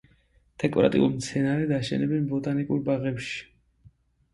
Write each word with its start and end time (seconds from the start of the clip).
დეკორატიულ 0.63 1.11
მცენარედ 1.19 1.75
აშენებენ 1.79 2.29
ბოტანიკურ 2.35 2.87
ბაღებში. 2.93 3.41